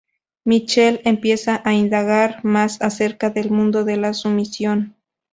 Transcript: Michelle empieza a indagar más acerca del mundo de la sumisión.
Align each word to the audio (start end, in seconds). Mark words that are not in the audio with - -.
Michelle 0.45 1.03
empieza 1.05 1.61
a 1.63 1.73
indagar 1.75 2.43
más 2.43 2.81
acerca 2.81 3.29
del 3.29 3.51
mundo 3.51 3.83
de 3.83 3.97
la 3.97 4.15
sumisión. 4.15 4.95